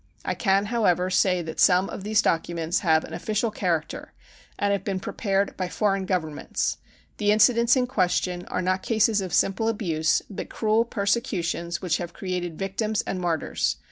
I 0.25 0.33
can, 0.33 0.65
however, 0.65 1.11
say 1.11 1.43
that 1.43 1.59
some 1.59 1.87
of 1.87 2.03
these 2.03 2.23
documents 2.23 2.79
have 2.79 3.03
an 3.03 3.13
official 3.13 3.51
character 3.51 4.13
and 4.57 4.71
have 4.73 4.83
been 4.83 4.99
prepared 4.99 5.55
by 5.57 5.69
foreign 5.69 6.07
Governments. 6.07 6.77
The 7.17 7.31
incidents 7.31 7.75
in 7.75 7.85
question 7.85 8.47
are 8.47 8.63
not 8.63 8.81
cases 8.81 9.21
of 9.21 9.31
simple 9.31 9.67
abuse, 9.67 10.23
but 10.27 10.49
cruel 10.49 10.85
persecutions 10.85 11.83
which 11.83 11.97
have 11.97 12.13
created 12.13 12.57
victims 12.57 13.03
and 13.03 13.19
martyrs. 13.21 13.77